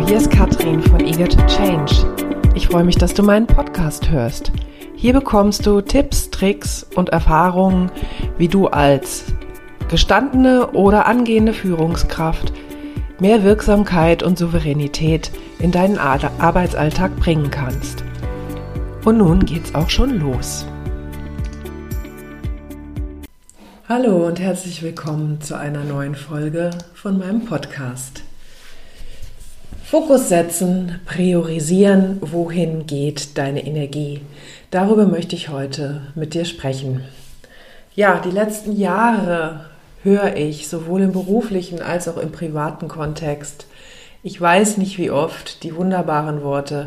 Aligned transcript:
Hier 0.00 0.16
ist 0.16 0.30
Katrin 0.30 0.80
von 0.80 1.00
Eager 1.00 1.28
to 1.28 1.38
Change. 1.46 1.92
Ich 2.54 2.68
freue 2.68 2.82
mich, 2.82 2.96
dass 2.96 3.14
du 3.14 3.22
meinen 3.22 3.46
Podcast 3.46 4.10
hörst. 4.10 4.50
Hier 4.96 5.12
bekommst 5.12 5.66
du 5.66 5.80
Tipps, 5.80 6.30
Tricks 6.30 6.86
und 6.94 7.10
Erfahrungen, 7.10 7.90
wie 8.38 8.48
du 8.48 8.68
als 8.68 9.24
gestandene 9.88 10.68
oder 10.72 11.06
angehende 11.06 11.52
Führungskraft 11.52 12.52
mehr 13.20 13.44
Wirksamkeit 13.44 14.22
und 14.22 14.38
Souveränität 14.38 15.30
in 15.58 15.70
deinen 15.70 15.98
Arbeitsalltag 15.98 17.14
bringen 17.16 17.50
kannst. 17.50 18.02
Und 19.04 19.18
nun 19.18 19.44
geht's 19.44 19.74
auch 19.74 19.90
schon 19.90 20.18
los. 20.18 20.66
Hallo 23.88 24.26
und 24.26 24.40
herzlich 24.40 24.82
willkommen 24.82 25.40
zu 25.40 25.56
einer 25.56 25.84
neuen 25.84 26.14
Folge 26.14 26.70
von 26.94 27.18
meinem 27.18 27.44
Podcast. 27.44 28.22
Fokus 29.92 30.30
setzen, 30.30 31.00
priorisieren, 31.04 32.16
wohin 32.22 32.86
geht 32.86 33.36
deine 33.36 33.66
Energie? 33.66 34.22
Darüber 34.70 35.04
möchte 35.04 35.36
ich 35.36 35.50
heute 35.50 36.00
mit 36.14 36.32
dir 36.32 36.46
sprechen. 36.46 37.04
Ja, 37.94 38.18
die 38.18 38.30
letzten 38.30 38.74
Jahre 38.74 39.66
höre 40.02 40.34
ich 40.34 40.66
sowohl 40.66 41.02
im 41.02 41.12
beruflichen 41.12 41.82
als 41.82 42.08
auch 42.08 42.16
im 42.16 42.32
privaten 42.32 42.88
Kontext. 42.88 43.66
Ich 44.22 44.40
weiß 44.40 44.78
nicht 44.78 44.96
wie 44.96 45.10
oft 45.10 45.62
die 45.62 45.76
wunderbaren 45.76 46.42
Worte, 46.42 46.86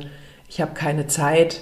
ich 0.49 0.59
habe 0.59 0.73
keine 0.73 1.05
Zeit, 1.05 1.61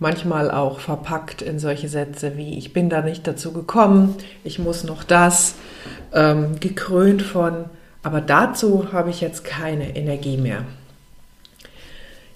manchmal 0.00 0.50
auch 0.50 0.80
verpackt 0.80 1.42
in 1.42 1.60
solche 1.60 1.88
Sätze 1.88 2.36
wie 2.36 2.58
ich 2.58 2.72
bin 2.72 2.90
da 2.90 3.02
nicht 3.02 3.28
dazu 3.28 3.52
gekommen, 3.52 4.16
ich 4.42 4.58
muss 4.58 4.82
noch 4.82 5.04
das, 5.04 5.54
ähm, 6.12 6.58
gekrönt 6.58 7.22
von 7.22 7.66
aber 8.02 8.20
dazu 8.20 8.92
habe 8.92 9.10
ich 9.10 9.20
jetzt 9.20 9.44
keine 9.44 9.96
Energie 9.96 10.36
mehr. 10.36 10.64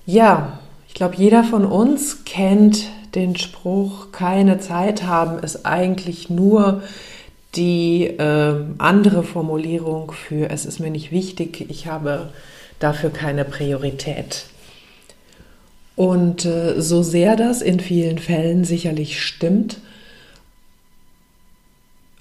Ja, 0.06 0.60
ich 0.86 0.94
glaube, 0.94 1.16
jeder 1.16 1.42
von 1.42 1.64
uns 1.64 2.24
kennt 2.24 2.86
den 3.16 3.34
Spruch, 3.34 4.12
keine 4.12 4.60
Zeit 4.60 5.02
haben, 5.02 5.40
ist 5.40 5.66
eigentlich 5.66 6.30
nur 6.30 6.82
die 7.56 8.04
äh, 8.04 8.54
andere 8.78 9.24
Formulierung 9.24 10.12
für 10.12 10.50
es 10.50 10.64
ist 10.64 10.78
mir 10.78 10.90
nicht 10.90 11.10
wichtig, 11.10 11.66
ich 11.68 11.88
habe 11.88 12.30
dafür 12.78 13.10
keine 13.10 13.44
Priorität. 13.44 14.46
Und 15.96 16.44
äh, 16.44 16.80
so 16.80 17.02
sehr 17.02 17.34
das 17.34 17.60
in 17.60 17.80
vielen 17.80 18.18
Fällen 18.18 18.64
sicherlich 18.64 19.20
stimmt, 19.22 19.78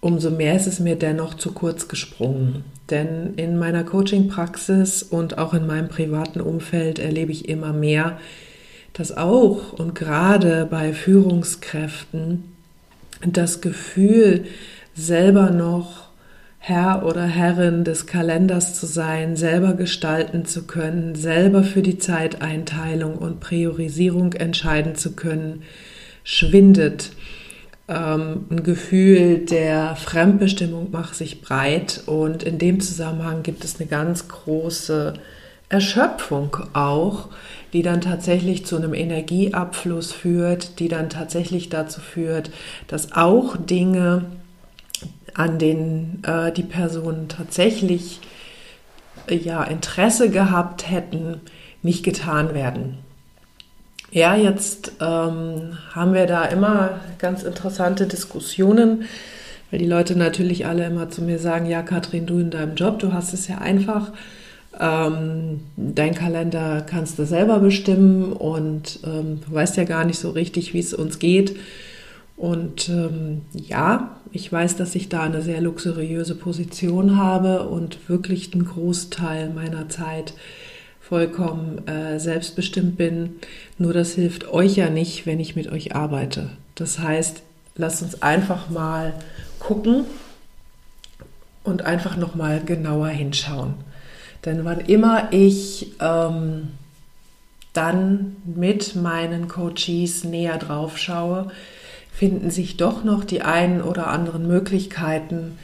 umso 0.01 0.31
mehr 0.31 0.55
ist 0.55 0.67
es 0.67 0.79
mir 0.79 0.95
dennoch 0.95 1.35
zu 1.35 1.51
kurz 1.51 1.87
gesprungen. 1.87 2.63
Denn 2.89 3.33
in 3.35 3.57
meiner 3.57 3.83
Coaching-Praxis 3.83 5.03
und 5.03 5.37
auch 5.37 5.53
in 5.53 5.65
meinem 5.65 5.89
privaten 5.89 6.41
Umfeld 6.41 6.99
erlebe 6.99 7.31
ich 7.31 7.49
immer 7.49 7.73
mehr, 7.73 8.19
dass 8.93 9.15
auch 9.15 9.73
und 9.73 9.95
gerade 9.95 10.67
bei 10.69 10.93
Führungskräften 10.93 12.43
das 13.25 13.61
Gefühl, 13.61 14.45
selber 14.93 15.49
noch 15.49 16.05
Herr 16.59 17.05
oder 17.05 17.25
Herrin 17.25 17.83
des 17.83 18.07
Kalenders 18.07 18.73
zu 18.73 18.85
sein, 18.85 19.35
selber 19.35 19.73
gestalten 19.73 20.45
zu 20.45 20.65
können, 20.65 21.13
selber 21.13 21.63
für 21.63 21.81
die 21.81 21.99
Zeiteinteilung 21.99 23.17
und 23.17 23.39
Priorisierung 23.39 24.33
entscheiden 24.33 24.95
zu 24.95 25.11
können, 25.11 25.63
schwindet 26.23 27.11
ähm, 27.87 28.45
ein 28.49 28.63
Gefühl 28.63 29.45
der 29.45 29.95
Fremdbestimmung 29.95 30.91
macht 30.91 31.15
sich 31.15 31.41
breit 31.41 32.03
und 32.07 32.43
in 32.43 32.57
dem 32.57 32.79
Zusammenhang 32.79 33.43
gibt 33.43 33.63
es 33.63 33.79
eine 33.79 33.87
ganz 33.87 34.27
große 34.27 35.13
Erschöpfung 35.69 36.57
auch, 36.73 37.29
die 37.73 37.81
dann 37.81 38.01
tatsächlich 38.01 38.65
zu 38.65 38.77
einem 38.77 38.93
Energieabfluss 38.93 40.11
führt, 40.11 40.79
die 40.79 40.87
dann 40.87 41.09
tatsächlich 41.09 41.69
dazu 41.69 42.01
führt, 42.01 42.51
dass 42.87 43.11
auch 43.13 43.57
Dinge, 43.57 44.25
an 45.33 45.59
denen 45.59 46.23
äh, 46.23 46.51
die 46.51 46.63
Personen 46.63 47.27
tatsächlich 47.27 48.19
äh, 49.27 49.35
ja 49.35 49.63
Interesse 49.63 50.29
gehabt 50.29 50.89
hätten, 50.89 51.41
nicht 51.83 52.03
getan 52.03 52.53
werden. 52.53 53.04
Ja, 54.11 54.35
jetzt 54.35 54.93
ähm, 55.01 55.77
haben 55.93 56.13
wir 56.13 56.25
da 56.25 56.45
immer 56.45 57.01
ganz 57.19 57.43
interessante 57.43 58.05
Diskussionen, 58.05 59.05
weil 59.71 59.79
die 59.79 59.87
Leute 59.87 60.17
natürlich 60.17 60.65
alle 60.65 60.85
immer 60.85 61.09
zu 61.09 61.21
mir 61.21 61.39
sagen, 61.39 61.65
ja, 61.65 61.81
Katrin, 61.81 62.25
du 62.25 62.39
in 62.39 62.49
deinem 62.49 62.75
Job, 62.75 62.99
du 62.99 63.13
hast 63.13 63.33
es 63.33 63.47
ja 63.47 63.57
einfach. 63.57 64.11
Ähm, 64.79 65.61
dein 65.75 66.13
Kalender 66.13 66.81
kannst 66.81 67.17
du 67.17 67.25
selber 67.25 67.59
bestimmen 67.59 68.33
und 68.33 68.99
ähm, 69.05 69.41
du 69.45 69.53
weißt 69.53 69.77
ja 69.77 69.85
gar 69.85 70.05
nicht 70.05 70.19
so 70.19 70.29
richtig, 70.31 70.73
wie 70.73 70.79
es 70.79 70.93
uns 70.93 71.19
geht. 71.19 71.55
Und 72.37 72.89
ähm, 72.89 73.41
ja, 73.53 74.17
ich 74.31 74.51
weiß, 74.51 74.75
dass 74.75 74.95
ich 74.95 75.07
da 75.07 75.21
eine 75.21 75.41
sehr 75.41 75.61
luxuriöse 75.61 76.35
Position 76.35 77.17
habe 77.17 77.67
und 77.69 78.09
wirklich 78.09 78.53
einen 78.53 78.65
Großteil 78.65 79.49
meiner 79.49 79.87
Zeit 79.87 80.33
vollkommen 81.07 81.87
äh, 81.87 82.19
selbstbestimmt 82.19 82.97
bin. 82.97 83.35
Nur 83.77 83.93
das 83.93 84.13
hilft 84.13 84.47
euch 84.47 84.75
ja 84.75 84.89
nicht, 84.89 85.25
wenn 85.25 85.39
ich 85.39 85.55
mit 85.55 85.71
euch 85.71 85.95
arbeite. 85.95 86.49
Das 86.73 86.99
heißt, 86.99 87.43
lasst 87.75 88.01
uns 88.01 88.21
einfach 88.23 88.69
mal 88.69 89.13
gucken 89.59 90.05
und 91.63 91.83
einfach 91.83 92.17
noch 92.17 92.35
mal 92.35 92.61
genauer 92.63 93.09
hinschauen. 93.09 93.75
Denn 94.45 94.65
wann 94.65 94.79
immer 94.79 95.31
ich 95.31 95.91
ähm, 95.99 96.69
dann 97.73 98.37
mit 98.43 98.95
meinen 98.95 99.47
Coaches 99.47 100.23
näher 100.23 100.57
drauf 100.57 100.97
schaue, 100.97 101.51
finden 102.11 102.49
sich 102.49 102.77
doch 102.77 103.03
noch 103.03 103.23
die 103.23 103.41
einen 103.41 103.81
oder 103.81 104.07
anderen 104.07 104.47
Möglichkeiten, 104.47 105.57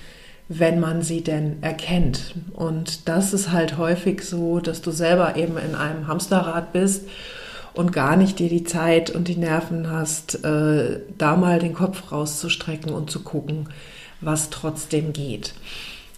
wenn 0.60 0.80
man 0.80 1.02
sie 1.02 1.22
denn 1.22 1.62
erkennt. 1.62 2.36
Und 2.54 3.08
das 3.08 3.34
ist 3.34 3.52
halt 3.52 3.78
häufig 3.78 4.24
so, 4.24 4.60
dass 4.60 4.82
du 4.82 4.92
selber 4.92 5.38
eben 5.38 5.58
in 5.58 5.76
einem 5.76 6.08
Hamsterrad 6.08 6.74
bist 6.74 7.08
und 7.74 7.94
gar 7.94 8.18
nicht 8.18 8.40
dir 8.40 8.50
die 8.50 8.66
Zeit 8.66 9.10
und 9.10 9.30
die 9.30 9.38
Nerven 9.38 9.90
hast, 9.90 10.44
äh, 10.44 11.00
da 11.18 11.38
mal 11.38 11.60
den 11.60 11.74
Kopf 11.74 12.12
rauszustrecken 12.12 12.92
und 12.92 13.10
zu 13.10 13.22
gucken, 13.22 13.70
was 14.20 14.50
trotzdem 14.50 15.14
geht. 15.14 15.54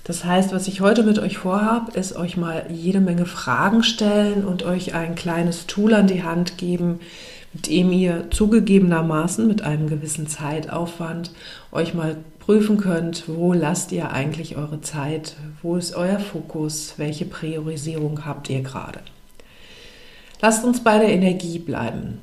Das 0.04 0.26
heißt, 0.26 0.52
was 0.52 0.68
ich 0.68 0.82
heute 0.82 1.04
mit 1.04 1.20
euch 1.20 1.38
vorhabe, 1.38 1.98
ist 1.98 2.16
euch 2.16 2.36
mal 2.36 2.66
jede 2.70 3.00
Menge 3.00 3.26
Fragen 3.26 3.84
stellen 3.84 4.44
und 4.44 4.64
euch 4.64 4.96
ein 4.96 5.16
kleines 5.16 5.68
Tool 5.68 5.94
an 5.94 6.08
die 6.08 6.24
Hand 6.24 6.58
geben, 6.58 7.00
dem 7.54 7.92
ihr 7.92 8.30
zugegebenermaßen 8.32 9.48
mit 9.48 9.62
einem 9.62 9.88
gewissen 9.88 10.28
Zeitaufwand 10.28 11.32
euch 11.72 11.94
mal 11.94 12.18
prüfen 12.40 12.78
könnt, 12.78 13.24
wo 13.28 13.54
lasst 13.54 13.92
ihr 13.92 14.12
eigentlich 14.12 14.58
eure 14.58 14.82
Zeit, 14.82 15.36
wo 15.62 15.78
ist 15.78 15.96
euer 15.96 16.20
Fokus, 16.20 16.96
welche 16.98 17.26
Priorisierung 17.26 18.26
habt 18.26 18.50
ihr 18.50 18.62
gerade. 18.62 19.00
Lasst 20.42 20.66
uns 20.66 20.84
bei 20.84 20.98
der 20.98 21.10
Energie 21.10 21.60
bleiben. 21.60 22.20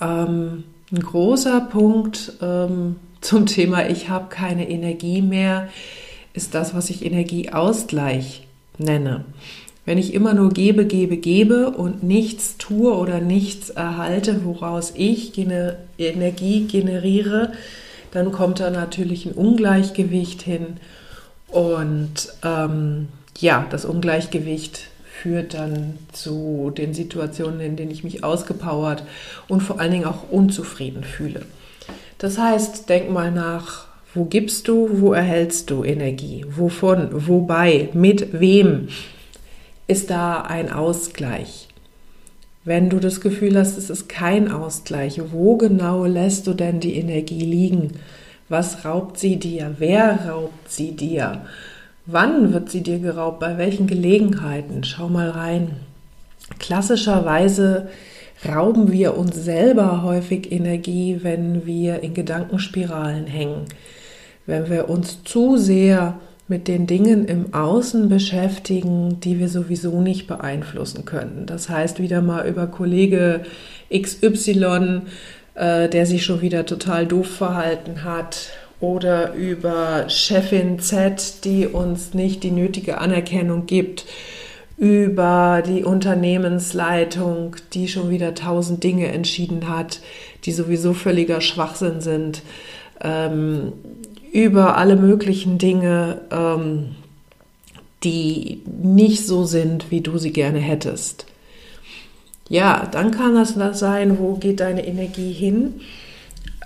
Ähm, 0.00 0.64
ein 0.90 1.00
großer 1.00 1.60
Punkt 1.60 2.32
ähm, 2.42 2.96
zum 3.20 3.46
Thema 3.46 3.88
Ich 3.88 4.08
habe 4.08 4.28
keine 4.28 4.68
Energie 4.68 5.22
mehr 5.22 5.68
ist 6.32 6.54
das, 6.54 6.74
was 6.74 6.90
ich 6.90 7.04
Energieausgleich 7.04 8.46
nenne. 8.78 9.24
Wenn 9.86 9.98
ich 9.98 10.14
immer 10.14 10.32
nur 10.32 10.50
gebe, 10.50 10.86
gebe, 10.86 11.18
gebe 11.18 11.70
und 11.70 12.02
nichts 12.02 12.56
tue 12.56 12.94
oder 12.94 13.20
nichts 13.20 13.70
erhalte, 13.70 14.44
woraus 14.44 14.92
ich 14.96 15.32
Energie 15.98 16.64
generiere, 16.64 17.52
dann 18.10 18.32
kommt 18.32 18.60
da 18.60 18.70
natürlich 18.70 19.26
ein 19.26 19.32
Ungleichgewicht 19.32 20.40
hin. 20.40 20.78
Und 21.48 22.32
ähm, 22.42 23.08
ja, 23.38 23.66
das 23.70 23.84
Ungleichgewicht 23.84 24.88
führt 25.04 25.54
dann 25.54 25.98
zu 26.12 26.72
den 26.76 26.94
Situationen, 26.94 27.60
in 27.60 27.76
denen 27.76 27.90
ich 27.90 28.04
mich 28.04 28.24
ausgepowert 28.24 29.04
und 29.48 29.62
vor 29.62 29.80
allen 29.80 29.92
Dingen 29.92 30.04
auch 30.06 30.30
unzufrieden 30.30 31.04
fühle. 31.04 31.42
Das 32.18 32.38
heißt, 32.38 32.88
denk 32.88 33.10
mal 33.10 33.30
nach, 33.30 33.86
wo 34.14 34.24
gibst 34.24 34.68
du, 34.68 35.00
wo 35.00 35.12
erhältst 35.12 35.70
du 35.70 35.84
Energie, 35.84 36.46
wovon, 36.48 37.08
wobei, 37.12 37.90
mit 37.92 38.38
wem 38.40 38.88
ist 39.86 40.10
da 40.10 40.42
ein 40.42 40.72
Ausgleich? 40.72 41.68
Wenn 42.64 42.88
du 42.88 42.98
das 42.98 43.20
Gefühl 43.20 43.58
hast, 43.58 43.76
es 43.76 43.90
ist 43.90 44.08
kein 44.08 44.50
Ausgleich, 44.50 45.20
wo 45.32 45.56
genau 45.56 46.06
lässt 46.06 46.46
du 46.46 46.54
denn 46.54 46.80
die 46.80 46.96
Energie 46.96 47.44
liegen? 47.44 47.92
Was 48.48 48.84
raubt 48.84 49.18
sie 49.18 49.36
dir? 49.36 49.74
Wer 49.78 50.30
raubt 50.30 50.70
sie 50.70 50.92
dir? 50.92 51.42
Wann 52.06 52.52
wird 52.52 52.70
sie 52.70 52.82
dir 52.82 52.98
geraubt? 52.98 53.40
Bei 53.40 53.58
welchen 53.58 53.86
Gelegenheiten? 53.86 54.84
Schau 54.84 55.08
mal 55.08 55.30
rein. 55.30 55.76
Klassischerweise 56.58 57.88
rauben 58.46 58.92
wir 58.92 59.16
uns 59.16 59.36
selber 59.36 60.02
häufig 60.02 60.52
Energie, 60.52 61.20
wenn 61.22 61.66
wir 61.66 62.02
in 62.02 62.14
Gedankenspiralen 62.14 63.26
hängen. 63.26 63.64
Wenn 64.46 64.68
wir 64.68 64.88
uns 64.88 65.24
zu 65.24 65.56
sehr 65.56 66.18
mit 66.46 66.68
den 66.68 66.86
Dingen 66.86 67.24
im 67.24 67.54
Außen 67.54 68.08
beschäftigen, 68.08 69.20
die 69.20 69.38
wir 69.38 69.48
sowieso 69.48 70.00
nicht 70.00 70.26
beeinflussen 70.26 71.04
können. 71.04 71.44
Das 71.46 71.68
heißt, 71.68 72.00
wieder 72.00 72.20
mal 72.20 72.46
über 72.46 72.66
Kollege 72.66 73.44
XY, 73.90 75.02
äh, 75.54 75.88
der 75.88 76.06
sich 76.06 76.24
schon 76.24 76.42
wieder 76.42 76.66
total 76.66 77.06
doof 77.06 77.28
verhalten 77.28 78.04
hat, 78.04 78.50
oder 78.84 79.32
über 79.34 80.08
Chefin 80.08 80.78
Z, 80.78 81.44
die 81.44 81.66
uns 81.66 82.12
nicht 82.12 82.42
die 82.42 82.50
nötige 82.50 82.98
Anerkennung 82.98 83.66
gibt, 83.66 84.04
über 84.76 85.62
die 85.66 85.84
Unternehmensleitung, 85.84 87.56
die 87.72 87.88
schon 87.88 88.10
wieder 88.10 88.34
tausend 88.34 88.82
Dinge 88.82 89.08
entschieden 89.08 89.68
hat, 89.68 90.00
die 90.44 90.52
sowieso 90.52 90.92
völliger 90.92 91.40
Schwachsinn 91.40 92.00
sind. 92.00 92.42
Ähm, 93.00 93.72
über 94.34 94.76
alle 94.76 94.96
möglichen 94.96 95.58
Dinge, 95.58 96.20
ähm, 96.32 96.96
die 98.02 98.62
nicht 98.66 99.24
so 99.26 99.44
sind, 99.44 99.92
wie 99.92 100.00
du 100.00 100.18
sie 100.18 100.32
gerne 100.32 100.58
hättest. 100.58 101.26
Ja, 102.48 102.88
dann 102.90 103.12
kann 103.12 103.36
das 103.36 103.54
sein, 103.78 104.18
wo 104.18 104.34
geht 104.34 104.58
deine 104.58 104.86
Energie 104.86 105.32
hin? 105.32 105.80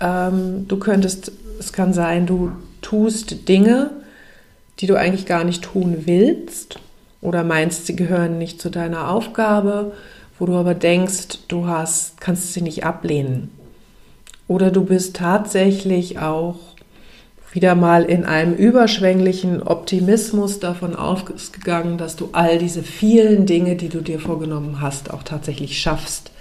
Ähm, 0.01 0.67
du 0.67 0.77
könntest, 0.77 1.31
es 1.59 1.71
kann 1.71 1.93
sein, 1.93 2.25
du 2.25 2.51
tust 2.81 3.47
Dinge, 3.47 3.91
die 4.79 4.87
du 4.87 4.95
eigentlich 4.95 5.27
gar 5.27 5.43
nicht 5.43 5.63
tun 5.63 6.07
willst 6.07 6.79
oder 7.21 7.43
meinst, 7.43 7.85
sie 7.85 7.95
gehören 7.95 8.39
nicht 8.39 8.59
zu 8.59 8.71
deiner 8.71 9.11
Aufgabe, 9.11 9.93
wo 10.39 10.47
du 10.47 10.55
aber 10.55 10.73
denkst, 10.73 11.37
du 11.47 11.67
hast, 11.67 12.19
kannst 12.19 12.51
sie 12.53 12.63
nicht 12.63 12.83
ablehnen. 12.83 13.51
Oder 14.47 14.71
du 14.71 14.85
bist 14.85 15.17
tatsächlich 15.17 16.17
auch 16.17 16.68
wieder 17.51 17.75
mal 17.75 18.03
in 18.03 18.25
einem 18.25 18.53
überschwänglichen 18.53 19.63
Optimismus 19.63 20.59
davon 20.59 20.95
ausgegangen, 20.95 21.97
dass 21.97 22.15
du 22.15 22.29
all 22.31 22.59
diese 22.59 22.83
vielen 22.83 23.45
Dinge, 23.45 23.75
die 23.75 23.89
du 23.89 24.01
dir 24.01 24.19
vorgenommen 24.19 24.81
hast, 24.81 25.11
auch 25.11 25.23
tatsächlich 25.23 25.79
schaffst. 25.79 26.31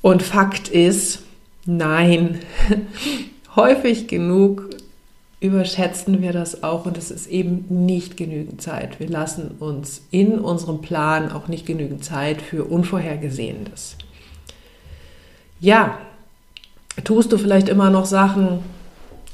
Und 0.00 0.22
Fakt 0.22 0.68
ist, 0.68 1.22
nein, 1.64 2.40
häufig 3.56 4.08
genug 4.08 4.70
überschätzen 5.42 6.22
wir 6.22 6.32
das 6.32 6.62
auch 6.62 6.86
und 6.86 6.96
es 6.96 7.10
ist 7.10 7.26
eben 7.26 7.64
nicht 7.68 8.16
genügend 8.16 8.62
Zeit. 8.62 9.00
Wir 9.00 9.08
lassen 9.08 9.56
uns 9.58 10.02
in 10.12 10.38
unserem 10.38 10.80
Plan 10.80 11.32
auch 11.32 11.48
nicht 11.48 11.66
genügend 11.66 12.04
Zeit 12.04 12.40
für 12.40 12.64
Unvorhergesehenes. 12.64 13.96
Ja, 15.60 15.98
tust 17.02 17.32
du 17.32 17.38
vielleicht 17.38 17.68
immer 17.68 17.90
noch 17.90 18.06
Sachen, 18.06 18.60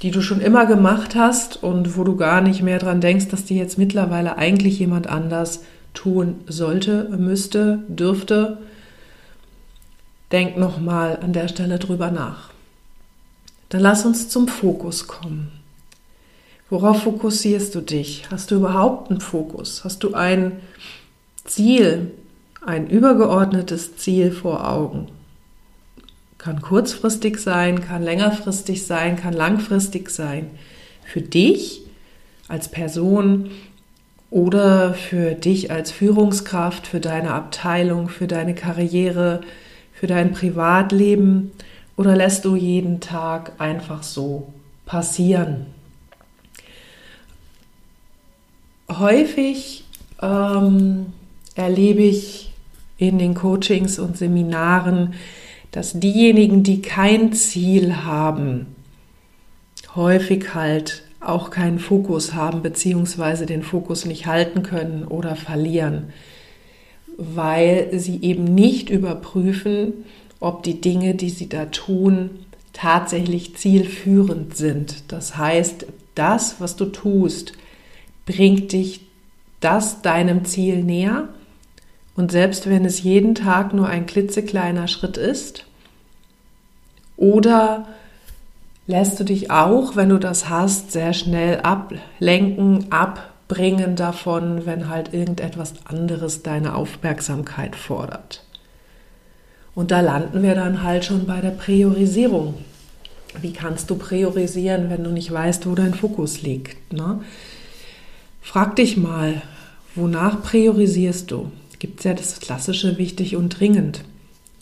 die 0.02 0.10
du 0.10 0.22
schon 0.22 0.40
immer 0.40 0.66
gemacht 0.66 1.14
hast 1.14 1.62
und 1.62 1.96
wo 1.96 2.04
du 2.04 2.16
gar 2.16 2.40
nicht 2.40 2.62
mehr 2.62 2.78
dran 2.78 3.00
denkst, 3.00 3.28
dass 3.28 3.44
die 3.44 3.56
jetzt 3.56 3.78
mittlerweile 3.78 4.36
eigentlich 4.38 4.78
jemand 4.78 5.08
anders 5.08 5.62
tun 5.92 6.36
sollte, 6.46 7.08
müsste, 7.18 7.80
dürfte. 7.88 8.58
Denk 10.30 10.56
noch 10.56 10.78
mal 10.80 11.18
an 11.22 11.32
der 11.32 11.48
Stelle 11.48 11.78
drüber 11.78 12.10
nach. 12.10 12.50
Dann 13.70 13.80
lass 13.80 14.06
uns 14.06 14.28
zum 14.28 14.46
Fokus 14.46 15.08
kommen. 15.08 15.50
Worauf 16.70 17.02
fokussierst 17.02 17.74
du 17.74 17.80
dich? 17.80 18.24
Hast 18.30 18.50
du 18.50 18.56
überhaupt 18.56 19.10
einen 19.10 19.20
Fokus? 19.20 19.84
Hast 19.84 20.02
du 20.04 20.14
ein 20.14 20.60
Ziel, 21.44 22.12
ein 22.64 22.88
übergeordnetes 22.88 23.96
Ziel 23.96 24.30
vor 24.30 24.68
Augen? 24.68 25.08
Kann 26.38 26.62
kurzfristig 26.62 27.38
sein, 27.38 27.80
kann 27.80 28.02
längerfristig 28.02 28.86
sein, 28.86 29.16
kann 29.16 29.34
langfristig 29.34 30.10
sein. 30.10 30.50
Für 31.04 31.20
dich 31.20 31.82
als 32.46 32.68
Person 32.68 33.50
oder 34.30 34.94
für 34.94 35.34
dich 35.34 35.70
als 35.70 35.90
Führungskraft, 35.90 36.86
für 36.86 37.00
deine 37.00 37.34
Abteilung, 37.34 38.08
für 38.08 38.26
deine 38.26 38.54
Karriere, 38.54 39.40
für 39.92 40.06
dein 40.06 40.32
Privatleben 40.32 41.52
oder 41.96 42.14
lässt 42.14 42.44
du 42.44 42.54
jeden 42.54 43.00
Tag 43.00 43.52
einfach 43.58 44.02
so 44.04 44.52
passieren? 44.86 45.66
Häufig 48.88 49.84
ähm, 50.22 51.12
erlebe 51.56 52.02
ich 52.02 52.52
in 52.96 53.18
den 53.18 53.34
Coachings 53.34 53.98
und 53.98 54.16
Seminaren, 54.16 55.14
dass 55.78 55.92
diejenigen, 55.92 56.64
die 56.64 56.82
kein 56.82 57.32
Ziel 57.32 57.98
haben, 57.98 58.66
häufig 59.94 60.52
halt 60.52 61.04
auch 61.20 61.50
keinen 61.50 61.78
Fokus 61.78 62.34
haben, 62.34 62.62
beziehungsweise 62.62 63.46
den 63.46 63.62
Fokus 63.62 64.04
nicht 64.04 64.26
halten 64.26 64.64
können 64.64 65.04
oder 65.04 65.36
verlieren, 65.36 66.12
weil 67.16 67.90
sie 67.96 68.20
eben 68.22 68.42
nicht 68.42 68.90
überprüfen, 68.90 69.92
ob 70.40 70.64
die 70.64 70.80
Dinge, 70.80 71.14
die 71.14 71.30
sie 71.30 71.48
da 71.48 71.66
tun, 71.66 72.30
tatsächlich 72.72 73.54
zielführend 73.56 74.56
sind. 74.56 75.12
Das 75.12 75.36
heißt, 75.36 75.86
das, 76.16 76.60
was 76.60 76.74
du 76.74 76.86
tust, 76.86 77.52
bringt 78.26 78.72
dich 78.72 79.02
das 79.60 80.02
deinem 80.02 80.44
Ziel 80.44 80.82
näher. 80.82 81.28
Und 82.16 82.32
selbst 82.32 82.68
wenn 82.68 82.84
es 82.84 83.04
jeden 83.04 83.36
Tag 83.36 83.72
nur 83.72 83.86
ein 83.86 84.06
klitzekleiner 84.06 84.88
Schritt 84.88 85.16
ist, 85.16 85.66
oder 87.18 87.86
lässt 88.86 89.20
du 89.20 89.24
dich 89.24 89.50
auch, 89.50 89.96
wenn 89.96 90.08
du 90.08 90.18
das 90.18 90.48
hast, 90.48 90.92
sehr 90.92 91.12
schnell 91.12 91.60
ablenken, 91.60 92.90
abbringen 92.90 93.96
davon, 93.96 94.64
wenn 94.64 94.88
halt 94.88 95.12
irgendetwas 95.12 95.74
anderes 95.84 96.42
deine 96.42 96.74
Aufmerksamkeit 96.74 97.76
fordert. 97.76 98.44
Und 99.74 99.90
da 99.90 100.00
landen 100.00 100.42
wir 100.42 100.54
dann 100.54 100.82
halt 100.82 101.04
schon 101.04 101.26
bei 101.26 101.40
der 101.40 101.50
Priorisierung. 101.50 102.54
Wie 103.40 103.52
kannst 103.52 103.90
du 103.90 103.96
priorisieren, 103.96 104.88
wenn 104.88 105.04
du 105.04 105.10
nicht 105.10 105.30
weißt, 105.30 105.66
wo 105.66 105.74
dein 105.74 105.94
Fokus 105.94 106.42
liegt? 106.42 106.92
Ne? 106.92 107.20
Frag 108.40 108.76
dich 108.76 108.96
mal, 108.96 109.42
wonach 109.94 110.42
priorisierst 110.42 111.30
du? 111.30 111.50
Gibt 111.78 112.00
es 112.00 112.04
ja 112.04 112.14
das 112.14 112.40
klassische 112.40 112.96
wichtig 112.96 113.36
und 113.36 113.50
dringend. 113.50 114.02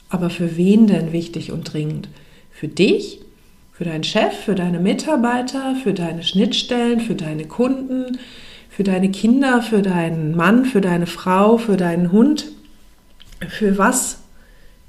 Aber 0.08 0.30
für 0.30 0.56
wen 0.56 0.86
denn 0.86 1.12
wichtig 1.12 1.52
und 1.52 1.72
dringend? 1.72 2.08
Für 2.58 2.68
dich, 2.68 3.20
für 3.70 3.84
deinen 3.84 4.02
Chef, 4.02 4.32
für 4.32 4.54
deine 4.54 4.80
Mitarbeiter, 4.80 5.76
für 5.82 5.92
deine 5.92 6.22
Schnittstellen, 6.22 7.00
für 7.00 7.14
deine 7.14 7.44
Kunden, 7.44 8.16
für 8.70 8.82
deine 8.82 9.10
Kinder, 9.10 9.60
für 9.60 9.82
deinen 9.82 10.34
Mann, 10.34 10.64
für 10.64 10.80
deine 10.80 11.06
Frau, 11.06 11.58
für 11.58 11.76
deinen 11.76 12.12
Hund. 12.12 12.46
Für 13.46 13.76
was 13.76 14.20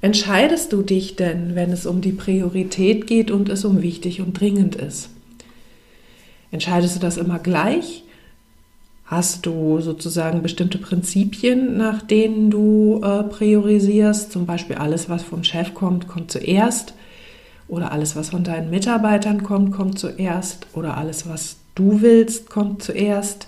entscheidest 0.00 0.72
du 0.72 0.80
dich 0.80 1.16
denn, 1.16 1.54
wenn 1.56 1.70
es 1.70 1.84
um 1.84 2.00
die 2.00 2.12
Priorität 2.12 3.06
geht 3.06 3.30
und 3.30 3.50
es 3.50 3.66
um 3.66 3.82
wichtig 3.82 4.22
und 4.22 4.40
dringend 4.40 4.74
ist? 4.74 5.10
Entscheidest 6.50 6.96
du 6.96 7.00
das 7.00 7.18
immer 7.18 7.38
gleich? 7.38 8.02
Hast 9.04 9.44
du 9.44 9.82
sozusagen 9.82 10.40
bestimmte 10.40 10.78
Prinzipien, 10.78 11.76
nach 11.76 12.00
denen 12.00 12.50
du 12.50 13.02
äh, 13.04 13.24
priorisierst? 13.24 14.32
Zum 14.32 14.46
Beispiel 14.46 14.76
alles, 14.76 15.10
was 15.10 15.22
vom 15.22 15.44
Chef 15.44 15.74
kommt, 15.74 16.08
kommt 16.08 16.30
zuerst. 16.30 16.94
Oder 17.68 17.92
alles, 17.92 18.16
was 18.16 18.30
von 18.30 18.44
deinen 18.44 18.70
Mitarbeitern 18.70 19.42
kommt, 19.42 19.72
kommt 19.72 19.98
zuerst. 19.98 20.66
Oder 20.72 20.96
alles, 20.96 21.28
was 21.28 21.56
du 21.74 22.00
willst, 22.00 22.48
kommt 22.48 22.82
zuerst. 22.82 23.46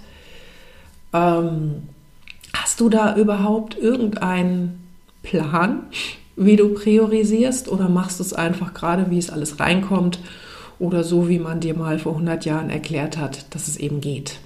Ähm, 1.13 1.83
hast 2.55 2.81
du 2.81 2.89
da 2.89 3.17
überhaupt 3.17 3.77
irgendeinen 3.77 4.81
Plan, 5.23 5.85
wie 6.37 6.57
du 6.57 6.75
priorisierst? 6.75 7.69
Oder 7.69 7.89
machst 7.89 8.21
du 8.21 8.25
es 8.25 8.35
einfach 8.35 8.75
gerade, 8.75 9.11
wie 9.11 9.19
es 9.19 9.31
alles 9.31 9.59
reinkommt? 9.59 10.21
Oder 10.79 11.03
so, 11.03 11.29
wie 11.29 11.39
man 11.39 11.61
dir 11.61 11.75
mal 11.75 11.99
vor 11.99 12.13
100 12.13 12.45
Jahren 12.45 12.71
erklärt 12.71 13.19
hat, 13.19 13.55
dass 13.55 13.69
es 13.69 13.77
eben 13.77 14.01
geht? 14.01 14.39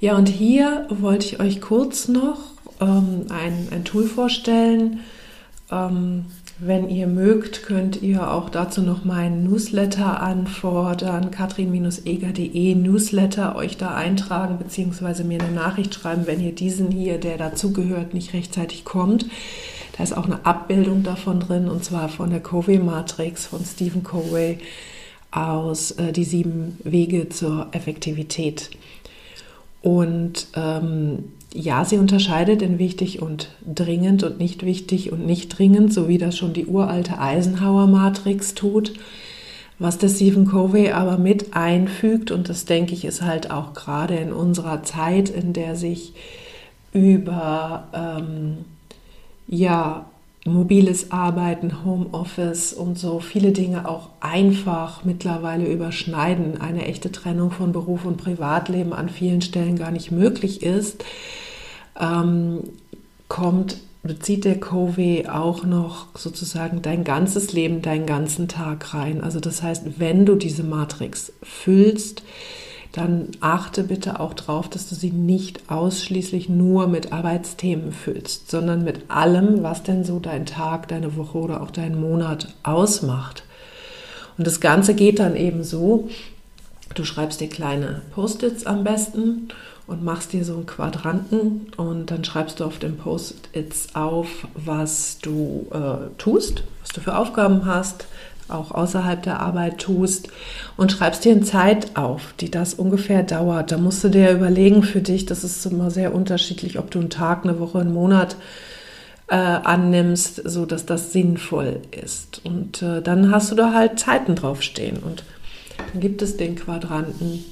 Ja, 0.00 0.16
und 0.16 0.28
hier 0.28 0.86
wollte 0.90 1.26
ich 1.26 1.40
euch 1.40 1.60
kurz 1.60 2.08
noch 2.08 2.38
ähm, 2.80 3.26
ein, 3.30 3.68
ein 3.70 3.84
Tool 3.84 4.04
vorstellen. 4.04 5.00
Ähm, 5.70 6.26
wenn 6.58 6.88
ihr 6.88 7.06
mögt, 7.06 7.64
könnt 7.64 8.00
ihr 8.00 8.30
auch 8.30 8.48
dazu 8.48 8.80
noch 8.80 9.04
meinen 9.04 9.44
Newsletter 9.44 10.22
anfordern, 10.22 11.30
katrin-eger.de 11.30 12.74
Newsletter 12.74 13.56
euch 13.56 13.76
da 13.76 13.94
eintragen, 13.94 14.56
beziehungsweise 14.58 15.22
mir 15.22 15.42
eine 15.42 15.52
Nachricht 15.52 15.94
schreiben, 15.94 16.26
wenn 16.26 16.40
ihr 16.40 16.54
diesen 16.54 16.90
hier, 16.90 17.18
der 17.18 17.36
dazugehört, 17.36 18.14
nicht 18.14 18.32
rechtzeitig 18.32 18.86
kommt. 18.86 19.26
Da 19.96 20.04
ist 20.04 20.16
auch 20.16 20.24
eine 20.24 20.46
Abbildung 20.46 21.02
davon 21.02 21.40
drin, 21.40 21.68
und 21.68 21.84
zwar 21.84 22.08
von 22.08 22.30
der 22.30 22.40
Covey-Matrix 22.40 23.46
von 23.46 23.62
Stephen 23.64 24.02
Covey 24.02 24.58
aus 25.30 25.90
äh, 25.92 26.12
Die 26.12 26.24
sieben 26.24 26.78
Wege 26.84 27.28
zur 27.28 27.68
Effektivität. 27.72 28.70
Und 29.82 30.48
ähm, 30.54 31.32
ja, 31.56 31.84
sie 31.84 31.98
unterscheidet 31.98 32.60
in 32.60 32.78
wichtig 32.78 33.22
und 33.22 33.48
dringend 33.66 34.22
und 34.22 34.38
nicht 34.38 34.64
wichtig 34.64 35.10
und 35.10 35.26
nicht 35.26 35.48
dringend, 35.58 35.92
so 35.92 36.06
wie 36.06 36.18
das 36.18 36.36
schon 36.36 36.52
die 36.52 36.66
uralte 36.66 37.18
Eisenhower-Matrix 37.18 38.54
tut. 38.54 38.92
Was 39.78 39.98
der 39.98 40.08
Stephen 40.08 40.46
Covey 40.46 40.92
aber 40.92 41.18
mit 41.18 41.54
einfügt, 41.54 42.30
und 42.30 42.48
das 42.48 42.64
denke 42.64 42.94
ich 42.94 43.04
ist 43.04 43.22
halt 43.22 43.50
auch 43.50 43.74
gerade 43.74 44.16
in 44.16 44.32
unserer 44.32 44.82
Zeit, 44.82 45.28
in 45.28 45.52
der 45.52 45.76
sich 45.76 46.12
über 46.92 47.84
ähm, 47.92 48.58
ja, 49.48 50.06
mobiles 50.46 51.10
Arbeiten, 51.10 51.84
Homeoffice 51.84 52.72
und 52.72 52.98
so 52.98 53.20
viele 53.20 53.52
Dinge 53.52 53.88
auch 53.88 54.08
einfach 54.20 55.04
mittlerweile 55.04 55.66
überschneiden, 55.66 56.60
eine 56.60 56.86
echte 56.86 57.12
Trennung 57.12 57.50
von 57.50 57.72
Beruf 57.72 58.04
und 58.04 58.16
Privatleben 58.16 58.92
an 58.92 59.08
vielen 59.08 59.42
Stellen 59.42 59.76
gar 59.76 59.90
nicht 59.90 60.10
möglich 60.10 60.62
ist, 60.62 61.04
ähm, 62.00 62.60
kommt, 63.28 63.78
bezieht 64.02 64.44
der 64.44 64.60
Covey 64.60 65.26
auch 65.28 65.64
noch 65.64 66.06
sozusagen 66.16 66.82
dein 66.82 67.04
ganzes 67.04 67.52
Leben, 67.52 67.82
deinen 67.82 68.06
ganzen 68.06 68.48
Tag 68.48 68.94
rein. 68.94 69.22
Also 69.22 69.40
das 69.40 69.62
heißt, 69.62 69.98
wenn 69.98 70.24
du 70.26 70.36
diese 70.36 70.62
Matrix 70.62 71.32
füllst, 71.42 72.22
dann 72.92 73.28
achte 73.40 73.82
bitte 73.82 74.20
auch 74.20 74.32
darauf, 74.32 74.70
dass 74.70 74.88
du 74.88 74.94
sie 74.94 75.10
nicht 75.10 75.70
ausschließlich 75.70 76.48
nur 76.48 76.86
mit 76.86 77.12
Arbeitsthemen 77.12 77.92
füllst, 77.92 78.50
sondern 78.50 78.84
mit 78.84 79.10
allem, 79.10 79.62
was 79.62 79.82
denn 79.82 80.04
so 80.04 80.18
dein 80.18 80.46
Tag, 80.46 80.88
deine 80.88 81.16
Woche 81.16 81.36
oder 81.36 81.60
auch 81.60 81.70
deinen 81.70 82.00
Monat 82.00 82.54
ausmacht. 82.62 83.42
Und 84.38 84.46
das 84.46 84.60
Ganze 84.60 84.94
geht 84.94 85.18
dann 85.18 85.36
eben 85.36 85.62
so, 85.62 86.08
du 86.94 87.04
schreibst 87.04 87.40
dir 87.40 87.48
kleine 87.48 88.02
Post-its 88.14 88.64
am 88.64 88.82
besten 88.82 89.48
und 89.86 90.02
machst 90.02 90.32
dir 90.32 90.44
so 90.44 90.54
einen 90.54 90.66
Quadranten 90.66 91.68
und 91.76 92.10
dann 92.10 92.24
schreibst 92.24 92.60
du 92.60 92.64
auf 92.64 92.78
den 92.78 92.96
Post-its 92.96 93.94
auf, 93.94 94.48
was 94.54 95.18
du 95.22 95.66
äh, 95.72 96.08
tust, 96.18 96.64
was 96.82 96.90
du 96.90 97.00
für 97.00 97.16
Aufgaben 97.16 97.66
hast, 97.66 98.06
auch 98.48 98.70
außerhalb 98.70 99.22
der 99.22 99.40
Arbeit 99.40 99.78
tust 99.78 100.28
und 100.76 100.92
schreibst 100.92 101.24
dir 101.24 101.32
eine 101.32 101.42
Zeit 101.42 101.96
auf, 101.96 102.34
die 102.40 102.50
das 102.50 102.74
ungefähr 102.74 103.22
dauert. 103.22 103.72
Da 103.72 103.78
musst 103.78 104.04
du 104.04 104.08
dir 104.08 104.30
überlegen 104.30 104.82
für 104.82 105.00
dich, 105.00 105.26
das 105.26 105.44
ist 105.44 105.66
immer 105.66 105.90
sehr 105.90 106.14
unterschiedlich, 106.14 106.78
ob 106.78 106.90
du 106.90 107.00
einen 107.00 107.10
Tag, 107.10 107.44
eine 107.44 107.58
Woche, 107.58 107.80
einen 107.80 107.94
Monat 107.94 108.36
äh, 109.28 109.34
annimmst, 109.34 110.42
so 110.44 110.66
dass 110.66 110.86
das 110.86 111.12
sinnvoll 111.12 111.80
ist. 111.90 112.40
Und 112.44 112.82
äh, 112.82 113.02
dann 113.02 113.30
hast 113.30 113.50
du 113.50 113.56
da 113.56 113.72
halt 113.72 113.98
Zeiten 113.98 114.36
draufstehen 114.36 114.98
und 114.98 115.24
dann 115.92 116.00
gibt 116.00 116.22
es 116.22 116.36
den 116.36 116.56
Quadranten 116.56 117.44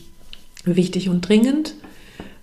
wichtig 0.65 1.09
und 1.09 1.29
dringend, 1.29 1.75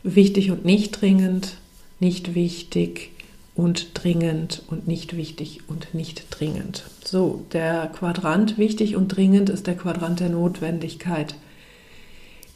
wichtig 0.04 0.52
und 0.52 0.66
nicht 0.66 1.02
dringend, 1.02 1.58
nicht 2.00 2.36
wichtig, 2.36 3.12
und 3.56 4.02
dringend 4.02 4.64
und 4.68 4.88
nicht 4.88 5.16
wichtig 5.16 5.62
und 5.68 5.94
nicht 5.94 6.26
dringend. 6.30 6.84
So, 7.04 7.46
der 7.52 7.88
Quadrant 7.88 8.58
wichtig 8.58 8.96
und 8.96 9.10
dringend 9.10 9.50
ist 9.50 9.68
der 9.68 9.76
Quadrant 9.76 10.20
der 10.20 10.30
Notwendigkeit. 10.30 11.36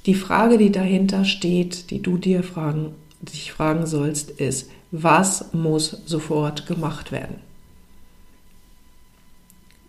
Die 0.05 0.15
Frage, 0.15 0.57
die 0.57 0.71
dahinter 0.71 1.25
steht, 1.25 1.89
die 1.91 2.01
du 2.01 2.17
dir 2.17 2.43
fragen, 2.43 2.93
dich 3.21 3.51
fragen 3.51 3.87
sollst, 3.87 4.31
ist, 4.31 4.69
was 4.91 5.53
muss 5.53 6.01
sofort 6.05 6.67
gemacht 6.67 7.11
werden? 7.11 7.37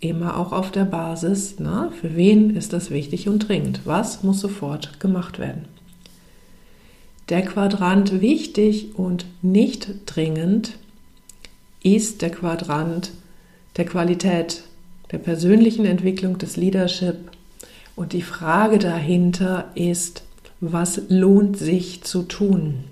Immer 0.00 0.38
auch 0.38 0.52
auf 0.52 0.70
der 0.70 0.84
Basis, 0.84 1.56
na, 1.58 1.90
für 2.00 2.16
wen 2.16 2.54
ist 2.56 2.72
das 2.72 2.90
wichtig 2.90 3.28
und 3.28 3.48
dringend? 3.48 3.80
Was 3.84 4.22
muss 4.22 4.40
sofort 4.40 5.00
gemacht 5.00 5.38
werden? 5.38 5.66
Der 7.28 7.42
Quadrant 7.42 8.20
wichtig 8.20 8.96
und 8.96 9.26
nicht 9.42 9.88
dringend 10.06 10.78
ist 11.82 12.22
der 12.22 12.30
Quadrant 12.30 13.10
der 13.76 13.84
Qualität, 13.84 14.62
der 15.10 15.18
persönlichen 15.18 15.84
Entwicklung 15.86 16.38
des 16.38 16.56
Leadership. 16.56 17.16
Und 17.96 18.12
die 18.12 18.22
Frage 18.22 18.78
dahinter 18.78 19.70
ist, 19.74 20.22
was 20.60 21.02
lohnt 21.08 21.58
sich 21.58 22.04
zu 22.04 22.22
tun? 22.22 22.84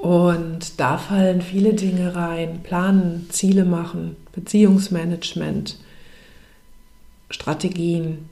Und 0.00 0.80
da 0.80 0.96
fallen 0.96 1.42
viele 1.42 1.74
Dinge 1.74 2.16
rein. 2.16 2.60
Planen, 2.62 3.28
Ziele 3.30 3.64
machen, 3.64 4.16
Beziehungsmanagement, 4.32 5.78
Strategien, 7.30 8.28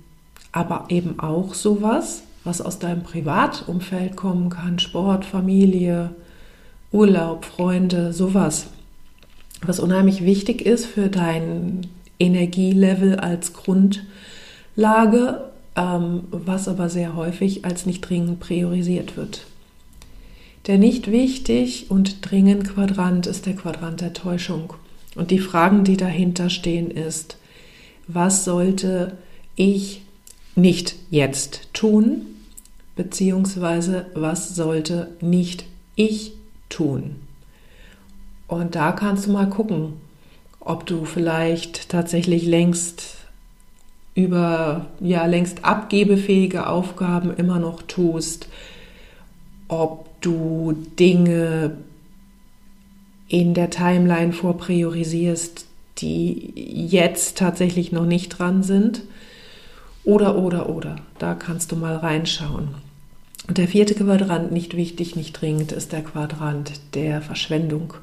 aber 0.51 0.87
eben 0.89 1.21
auch 1.21 1.55
sowas, 1.55 2.23
was 2.45 2.61
aus 2.61 2.79
deinem 2.79 3.03
Privatumfeld 3.03 4.17
kommen 4.17 4.51
kann, 4.51 4.79
Sport, 4.79 5.25
Familie, 5.25 6.11
Urlaub, 6.93 7.45
Freunde, 7.45 8.13
sowas 8.13 8.69
was 9.63 9.81
unheimlich 9.81 10.25
wichtig 10.25 10.63
ist 10.63 10.87
für 10.87 11.09
dein 11.09 11.87
Energielevel 12.19 13.17
als 13.17 13.53
Grundlage, 13.53 15.51
ähm, 15.77 16.25
was 16.31 16.69
aber 16.69 16.89
sehr 16.89 17.15
häufig 17.15 17.65
als 17.65 17.87
nicht 17.87 18.01
dringend 18.03 18.41
priorisiert 18.41 19.17
wird. 19.17 19.47
Der 20.67 20.79
nicht 20.79 21.11
wichtig 21.11 21.91
und 21.91 22.31
dringend 22.31 22.69
Quadrant 22.69 23.27
ist 23.27 23.47
der 23.47 23.55
Quadrant 23.55 24.01
der 24.01 24.13
Täuschung. 24.13 24.75
Und 25.15 25.31
die 25.31 25.39
Fragen, 25.39 25.85
die 25.85 25.97
dahinter 25.97 26.51
stehen, 26.51 26.91
ist, 26.91 27.39
was 28.07 28.45
sollte 28.45 29.17
ich 29.57 30.03
nicht 30.61 30.95
jetzt 31.11 31.69
tun, 31.73 32.27
beziehungsweise 32.97 34.07
was 34.15 34.55
sollte 34.55 35.09
nicht 35.21 35.65
ich 35.97 36.33
tun? 36.69 37.17
Und 38.47 38.75
da 38.75 38.93
kannst 38.93 39.27
du 39.27 39.33
mal 39.33 39.49
gucken, 39.49 39.95
ob 40.61 40.87
du 40.87 41.05
vielleicht 41.05 41.89
tatsächlich 41.89 42.47
längst 42.47 43.17
über 44.15 44.87
ja 45.01 45.25
längst 45.27 45.65
abgebefähige 45.65 46.67
Aufgaben 46.67 47.33
immer 47.35 47.59
noch 47.59 47.83
tust, 47.83 48.49
ob 49.69 50.09
du 50.21 50.77
Dinge 50.99 51.77
in 53.29 53.55
der 53.55 53.71
Timeline 53.71 54.33
vorpriorisierst, 54.33 55.67
die 55.99 56.53
jetzt 56.57 57.39
tatsächlich 57.39 57.93
noch 57.93 58.07
nicht 58.07 58.31
dran 58.31 58.63
sind. 58.63 59.03
Oder, 60.05 60.37
oder, 60.37 60.69
oder. 60.69 60.97
Da 61.19 61.35
kannst 61.35 61.73
du 61.73 61.77
mal 61.77 61.97
reinschauen. 61.97 62.69
Und 63.49 63.59
der 63.59 63.69
vierte 63.69 63.95
Quadrant, 63.95 64.53
nicht 64.53 64.77
wichtig, 64.77 65.17
nicht 65.17 65.41
dringend, 65.41 65.73
ist 65.73 65.93
der 65.93 66.03
Quadrant 66.03 66.73
der 66.95 67.21
Verschwendung. 67.21 67.95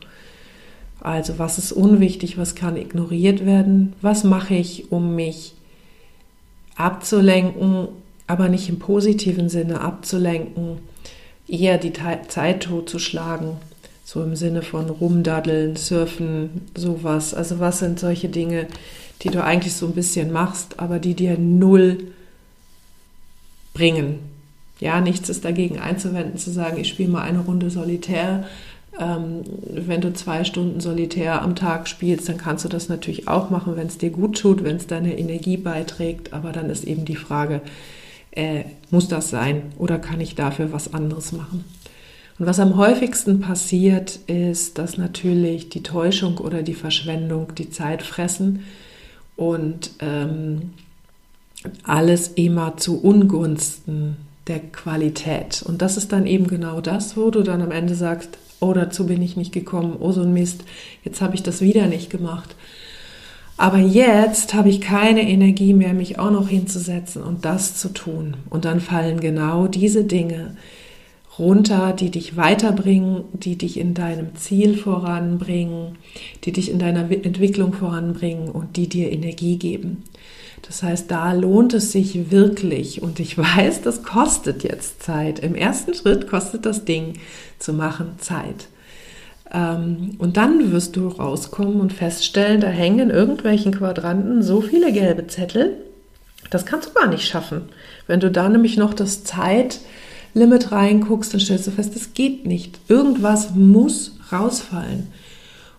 Also 1.00 1.40
was 1.40 1.58
ist 1.58 1.72
unwichtig, 1.72 2.38
was 2.38 2.56
kann 2.56 2.76
ignoriert 2.76 3.46
werden, 3.46 3.94
was 4.02 4.24
mache 4.24 4.56
ich, 4.56 4.92
um 4.92 5.16
mich 5.16 5.54
abzulenken, 6.76 7.88
aber 8.26 8.50
nicht 8.50 8.68
im 8.68 8.80
positiven 8.80 9.50
Sinne 9.50 9.82
abzulenken, 9.82 10.80
eher 11.48 11.78
die 11.78 11.94
Zeit 11.94 12.64
totzuschlagen, 12.64 13.52
so 14.04 14.24
im 14.24 14.36
Sinne 14.36 14.64
von 14.64 14.90
rumdaddeln, 14.90 15.76
surfen, 15.76 16.62
sowas. 16.76 17.34
Also 17.34 17.60
was 17.60 17.80
sind 17.80 18.00
solche 18.00 18.30
Dinge, 18.30 18.68
die 19.24 19.30
du 19.30 19.44
eigentlich 19.44 19.74
so 19.74 19.88
ein 19.88 19.94
bisschen 19.94 20.32
machst, 20.32 20.80
aber 20.80 21.00
die 21.00 21.14
dir 21.14 21.38
null 21.38 22.12
bringen. 23.74 24.20
Ja, 24.80 25.02
nichts 25.02 25.30
ist 25.30 25.44
dagegen 25.44 25.80
einzuwenden, 25.80 26.38
zu 26.38 26.52
sagen, 26.52 26.78
ich 26.80 26.88
spiele 26.88 27.10
mal 27.10 27.22
eine 27.22 27.40
Runde 27.40 27.70
Solitär, 27.70 28.46
ähm, 29.00 29.44
wenn 29.70 30.02
du 30.02 30.14
zwei 30.14 30.44
Stunden 30.44 30.80
solitär 30.80 31.42
am 31.42 31.56
Tag 31.56 31.88
spielst, 31.88 32.30
dann 32.30 32.38
kannst 32.38 32.66
du 32.66 32.70
das 32.70 32.90
natürlich 32.90 33.28
auch 33.28 33.50
machen, 33.50 33.76
wenn 33.76 33.88
es 33.88 33.98
dir 33.98 34.10
gut 34.10 34.40
tut, 34.40 34.64
wenn 34.64 34.78
es 34.78 34.88
deine 34.88 35.18
Energie 35.18 35.58
beiträgt. 35.58 36.34
Aber 36.34 36.52
dann 36.52 36.70
ist 36.70 36.84
eben 36.84 37.06
die 37.06 37.16
Frage, 37.16 37.62
äh, 38.32 38.64
muss 38.90 39.08
das 39.08 39.30
sein 39.30 39.64
oder 39.78 40.00
kann 40.00 40.22
ich 40.22 40.36
dafür 40.36 40.72
was 40.72 40.94
anderes 40.94 41.32
machen? 41.32 41.64
Und 42.40 42.46
was 42.46 42.60
am 42.60 42.78
häufigsten 42.78 43.40
passiert, 43.40 44.20
ist, 44.28 44.78
dass 44.78 44.98
natürlich 44.98 45.70
die 45.70 45.82
Täuschung 45.82 46.38
oder 46.38 46.62
die 46.62 46.76
Verschwendung 46.76 47.54
die 47.56 47.70
Zeit 47.70 48.04
fressen 48.04 48.64
und 49.38 49.92
ähm, 50.00 50.74
alles 51.84 52.30
immer 52.30 52.76
zu 52.76 53.02
Ungunsten 53.02 54.18
der 54.48 54.60
Qualität. 54.60 55.64
Und 55.66 55.82
das 55.82 55.96
ist 55.96 56.12
dann 56.12 56.26
eben 56.26 56.48
genau 56.48 56.82
das, 56.82 57.16
wo 57.16 57.30
du 57.30 57.44
dann 57.44 57.62
am 57.62 57.72
Ende 57.72 57.96
sagst, 57.96 58.38
oh, 58.60 58.74
dazu 58.74 59.06
bin 59.06 59.22
ich 59.22 59.38
nicht 59.38 59.54
gekommen, 59.54 59.96
oh 60.00 60.12
so 60.12 60.22
ein 60.22 60.34
Mist, 60.34 60.64
jetzt 61.04 61.22
habe 61.22 61.36
ich 61.36 61.44
das 61.44 61.62
wieder 61.62 61.88
nicht 61.88 62.10
gemacht. 62.10 62.56
Aber 63.58 63.80
jetzt 63.80 64.54
habe 64.54 64.70
ich 64.70 64.82
keine 64.82 65.28
Energie 65.28 65.74
mehr, 65.74 65.94
mich 65.94 66.20
auch 66.20 66.30
noch 66.30 66.48
hinzusetzen 66.48 67.24
und 67.24 67.44
das 67.44 67.76
zu 67.76 67.90
tun. 67.90 68.38
Und 68.50 68.66
dann 68.66 68.80
fallen 68.80 69.20
genau 69.20 69.68
diese 69.68 70.04
Dinge 70.04 70.56
runter, 71.40 71.94
die 71.94 72.10
dich 72.10 72.36
weiterbringen, 72.36 73.24
die 73.34 73.58
dich 73.58 73.80
in 73.80 73.94
deinem 73.94 74.36
Ziel 74.36 74.78
voranbringen, 74.78 75.98
die 76.44 76.52
dich 76.52 76.72
in 76.72 76.80
deiner 76.80 77.12
Entwicklung 77.12 77.74
voranbringen 77.74 78.50
und 78.50 78.78
die 78.78 78.88
dir 78.88 79.12
Energie 79.12 79.58
geben. 79.58 80.04
Das 80.68 80.84
heißt, 80.84 81.12
da 81.12 81.34
lohnt 81.34 81.74
es 81.74 81.92
sich 81.92 82.32
wirklich 82.32 83.02
und 83.02 83.20
ich 83.20 83.38
weiß, 83.38 83.82
das 83.82 84.04
kostet 84.04 84.64
jetzt 84.64 85.04
Zeit. 85.04 85.40
Im 85.40 85.56
ersten 85.56 85.94
Schritt 85.94 86.28
kostet 86.28 86.66
das 86.66 86.86
Ding 86.86 87.14
zu 87.60 87.74
machen 87.74 88.16
Zeit. 88.18 88.68
Ähm, 89.52 90.16
und 90.18 90.38
dann 90.38 90.72
wirst 90.72 90.96
du 90.96 91.08
rauskommen 91.08 91.80
und 91.80 91.94
feststellen, 91.94 92.62
da 92.62 92.68
hängen 92.68 93.00
in 93.00 93.10
irgendwelchen 93.10 93.74
Quadranten 93.74 94.42
so 94.44 94.62
viele 94.62 94.92
gelbe 94.92 95.28
Zettel 95.28 95.78
Das 96.50 96.66
kannst 96.66 96.90
du 96.90 96.94
gar 96.94 97.08
nicht 97.08 97.28
schaffen. 97.28 97.64
Wenn 98.08 98.20
du 98.20 98.32
da 98.32 98.50
nämlich 98.50 98.78
noch 98.78 98.94
das 98.94 99.24
Zeitlimit 100.38 100.72
reinguckst, 100.72 101.34
dann 101.34 101.40
stellst 101.40 101.66
du 101.66 101.72
fest, 101.72 101.96
das 101.96 102.14
geht 102.14 102.46
nicht. 102.46 102.80
Irgendwas 102.88 103.56
muss 103.56 104.16
rausfallen. 104.32 105.08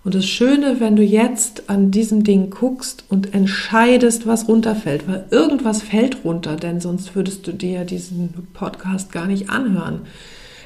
Und 0.03 0.17
das 0.17 0.27
Schöne, 0.27 0.81
wenn 0.81 0.97
du 0.97 1.03
jetzt 1.03 1.71
an 1.71 1.93
diesem 1.93 2.25
Ding 2.25 2.50
guckst 2.50 3.05
und 3.09 3.35
entscheidest, 3.35 4.27
was 4.27 4.49
runterfällt, 4.49 5.07
weil 5.07 5.27
irgendwas 5.31 5.83
fällt 5.83 6.25
runter, 6.25 6.57
denn 6.57 6.81
sonst 6.81 7.15
würdest 7.15 7.47
du 7.47 7.53
dir 7.53 7.85
diesen 7.85 8.35
Podcast 8.53 9.12
gar 9.12 9.27
nicht 9.27 9.49
anhören, 9.49 10.00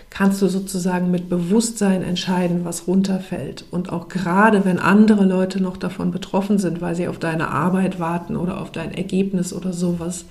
kannst 0.09 0.41
du 0.41 0.49
sozusagen 0.49 1.11
mit 1.11 1.29
Bewusstsein 1.29 2.03
entscheiden, 2.03 2.65
was 2.65 2.87
runterfällt. 2.87 3.67
Und 3.71 3.93
auch 3.93 4.09
gerade, 4.09 4.65
wenn 4.65 4.79
andere 4.79 5.25
Leute 5.25 5.63
noch 5.63 5.77
davon 5.77 6.13
betroffen 6.13 6.59
sind, 6.59 6.81
weil 6.81 6.95
sie 6.95 7.09
auf 7.09 7.19
deine 7.19 7.49
Arbeit 7.49 7.99
warten 8.01 8.37
oder 8.37 8.59
auf 8.61 8.71
dein 8.73 8.95
Ergebnis 8.95 9.53
oder 9.53 9.75
sowas, 9.75 10.25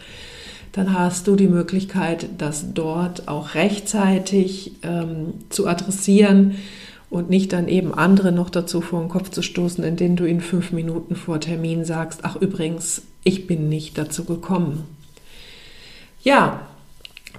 dann 0.72 0.98
hast 0.98 1.28
du 1.28 1.36
die 1.36 1.48
Möglichkeit, 1.48 2.28
das 2.38 2.74
dort 2.74 3.28
auch 3.28 3.56
rechtzeitig 3.56 4.74
ähm, 4.84 5.34
zu 5.50 5.68
adressieren 5.68 6.56
und 7.10 7.30
nicht 7.30 7.52
dann 7.52 7.68
eben 7.68 7.94
andere 7.94 8.32
noch 8.32 8.50
dazu 8.50 8.80
vor 8.80 9.02
den 9.02 9.10
Kopf 9.10 9.30
zu 9.30 9.42
stoßen, 9.42 9.84
indem 9.84 10.16
du 10.16 10.26
ihnen 10.26 10.40
fünf 10.40 10.72
Minuten 10.72 11.16
vor 11.16 11.42
Termin 11.42 11.84
sagst, 11.84 12.22
ach 12.24 12.38
übrigens, 12.38 13.02
ich 13.24 13.48
bin 13.48 13.68
nicht 13.68 13.98
dazu 13.98 14.24
gekommen. 14.24 14.86
Ja, 16.24 16.62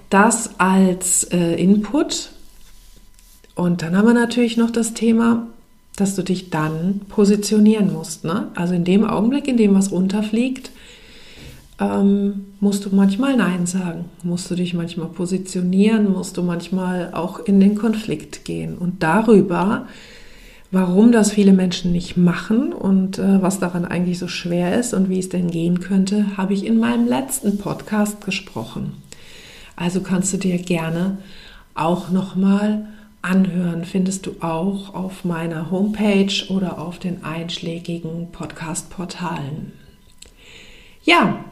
das 0.09 0.59
als 0.59 1.23
äh, 1.25 1.55
Input. 1.55 2.29
Und 3.55 3.81
dann 3.81 3.97
haben 3.97 4.07
wir 4.07 4.13
natürlich 4.13 4.57
noch 4.57 4.69
das 4.69 4.93
Thema, 4.93 5.47
dass 5.95 6.15
du 6.15 6.23
dich 6.23 6.49
dann 6.51 7.01
positionieren 7.09 7.91
musst. 7.93 8.23
Ne? 8.25 8.51
Also 8.55 8.75
in 8.75 8.83
dem 8.83 9.03
Augenblick, 9.05 9.47
in 9.47 9.57
dem 9.57 9.73
was 9.73 9.91
runterfliegt, 9.91 10.71
ähm, 11.79 12.45
musst 12.59 12.85
du 12.85 12.95
manchmal 12.95 13.35
Nein 13.35 13.65
sagen, 13.65 14.05
musst 14.23 14.49
du 14.51 14.55
dich 14.55 14.73
manchmal 14.73 15.07
positionieren, 15.07 16.11
musst 16.11 16.37
du 16.37 16.43
manchmal 16.43 17.13
auch 17.13 17.39
in 17.39 17.59
den 17.59 17.75
Konflikt 17.75 18.45
gehen. 18.45 18.77
Und 18.77 19.01
darüber, 19.01 19.87
warum 20.71 21.11
das 21.11 21.31
viele 21.31 21.53
Menschen 21.53 21.91
nicht 21.91 22.15
machen 22.15 22.73
und 22.73 23.17
äh, 23.17 23.41
was 23.41 23.59
daran 23.59 23.85
eigentlich 23.85 24.19
so 24.19 24.27
schwer 24.27 24.77
ist 24.77 24.93
und 24.93 25.09
wie 25.09 25.19
es 25.19 25.29
denn 25.29 25.49
gehen 25.49 25.79
könnte, 25.79 26.37
habe 26.37 26.53
ich 26.53 26.65
in 26.65 26.79
meinem 26.79 27.07
letzten 27.07 27.57
Podcast 27.57 28.23
gesprochen. 28.23 28.93
Also 29.75 30.01
kannst 30.01 30.31
du 30.33 30.37
dir 30.37 30.57
gerne 30.59 31.17
auch 31.73 32.11
nochmal 32.11 32.87
anhören, 33.23 33.85
findest 33.85 34.27
du 34.27 34.35
auch 34.41 34.93
auf 34.93 35.25
meiner 35.25 35.71
Homepage 35.71 36.33
oder 36.49 36.77
auf 36.77 36.99
den 36.99 37.23
einschlägigen 37.23 38.31
Podcast-Portalen. 38.31 39.71
Ja, 41.03 41.43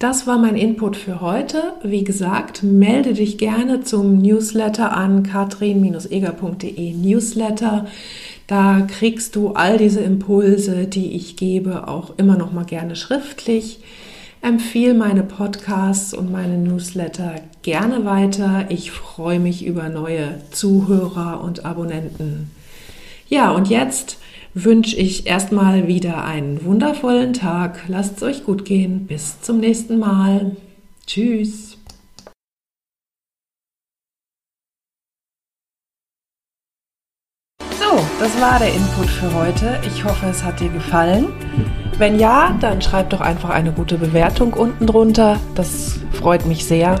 das 0.00 0.26
war 0.26 0.38
mein 0.38 0.56
Input 0.56 0.96
für 0.96 1.20
heute. 1.20 1.74
Wie 1.82 2.04
gesagt, 2.04 2.62
melde 2.62 3.12
dich 3.12 3.36
gerne 3.36 3.82
zum 3.82 4.22
Newsletter 4.22 4.96
an 4.96 5.22
katrin-eger.de 5.24 6.94
Newsletter. 6.94 7.86
Da 8.46 8.80
kriegst 8.80 9.36
du 9.36 9.50
all 9.50 9.76
diese 9.76 10.00
Impulse, 10.00 10.86
die 10.86 11.12
ich 11.12 11.36
gebe, 11.36 11.86
auch 11.86 12.14
immer 12.16 12.38
noch 12.38 12.50
mal 12.50 12.64
gerne 12.64 12.96
schriftlich. 12.96 13.80
Empfehle 14.40 14.94
meine 14.94 15.22
Podcasts 15.22 16.14
und 16.14 16.32
meine 16.32 16.56
Newsletter 16.56 17.34
gerne 17.60 18.06
weiter. 18.06 18.64
Ich 18.70 18.90
freue 18.90 19.38
mich 19.38 19.66
über 19.66 19.90
neue 19.90 20.40
Zuhörer 20.50 21.44
und 21.44 21.66
Abonnenten. 21.66 22.50
Ja, 23.28 23.50
und 23.50 23.68
jetzt 23.68 24.16
wünsche 24.54 24.96
ich 24.96 25.26
erstmal 25.26 25.86
wieder 25.86 26.24
einen 26.24 26.64
wundervollen 26.64 27.32
Tag. 27.32 27.80
Lasst 27.88 28.16
es 28.16 28.22
euch 28.22 28.44
gut 28.44 28.64
gehen. 28.64 29.06
Bis 29.06 29.40
zum 29.40 29.58
nächsten 29.60 29.98
Mal. 29.98 30.56
Tschüss. 31.06 31.78
So, 37.78 38.06
das 38.18 38.40
war 38.40 38.58
der 38.58 38.72
Input 38.72 39.08
für 39.08 39.34
heute. 39.34 39.80
Ich 39.86 40.04
hoffe, 40.04 40.26
es 40.26 40.42
hat 40.44 40.60
dir 40.60 40.68
gefallen. 40.68 41.28
Wenn 41.98 42.18
ja, 42.18 42.56
dann 42.60 42.80
schreib 42.80 43.10
doch 43.10 43.20
einfach 43.20 43.50
eine 43.50 43.72
gute 43.72 43.98
Bewertung 43.98 44.52
unten 44.54 44.86
drunter. 44.86 45.38
Das 45.54 45.98
freut 46.12 46.46
mich 46.46 46.64
sehr. 46.64 47.00